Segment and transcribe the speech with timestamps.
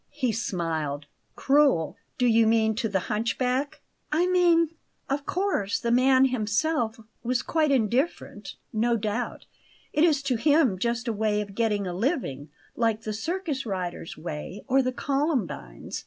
[0.09, 1.05] He smiled.
[1.35, 1.95] "Cruel?
[2.17, 3.81] Do you mean to the hunchback?"
[4.11, 4.69] "I mean
[5.07, 9.45] Of course the man himself was quite indifferent; no doubt,
[9.93, 14.17] it is to him just a way of getting a living, like the circus rider's
[14.17, 15.99] way or the columbine's.